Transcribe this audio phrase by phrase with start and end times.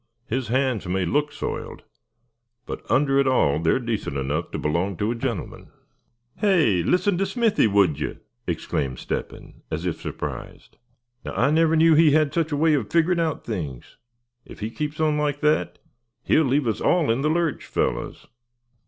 [0.25, 1.83] His hands may look soiled,
[2.65, 5.69] but under it all they're decent enough to belong to a gentleman."
[6.37, 6.81] "Hey!
[6.81, 8.17] listen to Smithy, would you?"
[8.47, 10.77] exclaimed Step hen, as if surprised.
[11.23, 13.97] "Now, I never knew he had such a way of figgering out things.
[14.43, 15.77] If he keeps on like that,
[16.23, 18.25] he'll leave us all in the lurch, fellers."